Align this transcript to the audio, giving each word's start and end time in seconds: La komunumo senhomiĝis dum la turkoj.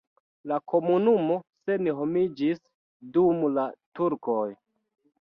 La 0.51 0.55
komunumo 0.71 1.35
senhomiĝis 1.69 2.65
dum 3.19 3.47
la 3.61 3.71
turkoj. 4.01 4.43